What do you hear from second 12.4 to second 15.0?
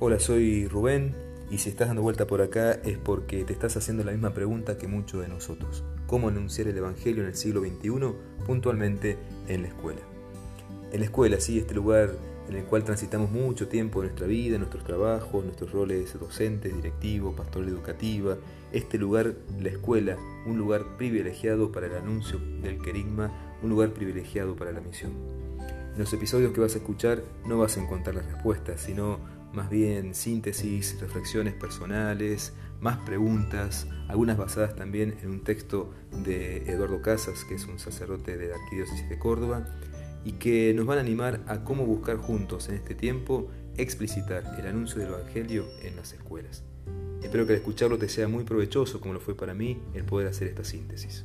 en el cual transitamos mucho tiempo de nuestra vida, nuestros